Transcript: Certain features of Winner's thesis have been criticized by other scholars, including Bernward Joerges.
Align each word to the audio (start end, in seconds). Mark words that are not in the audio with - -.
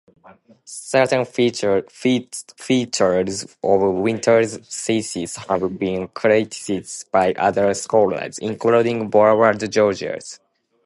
Certain 0.65 1.25
features 1.25 1.85
of 3.63 3.93
Winner's 3.93 4.57
thesis 4.57 5.35
have 5.35 5.77
been 5.77 6.07
criticized 6.07 7.11
by 7.11 7.33
other 7.35 7.71
scholars, 7.75 8.39
including 8.39 9.11
Bernward 9.11 9.59
Joerges. 9.69 10.39